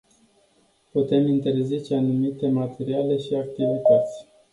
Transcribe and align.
Putem 0.91 1.23
interzice 1.27 1.93
anumite 1.95 2.47
materiale 2.49 3.17
și 3.17 3.35
activități. 3.35 4.27